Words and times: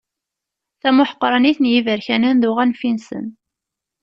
Tamuḥeqranit 0.81 1.57
n 1.61 1.65
yiberkanen 1.71 2.37
d 2.41 2.43
uɣanfi-nsen. 2.49 3.25